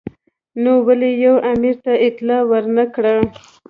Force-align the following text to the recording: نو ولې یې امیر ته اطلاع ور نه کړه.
نو 0.63 0.71
ولې 0.87 1.11
یې 1.21 1.31
امیر 1.51 1.75
ته 1.83 1.93
اطلاع 2.07 2.41
ور 2.49 2.63
نه 2.75 2.85
کړه. 2.93 3.15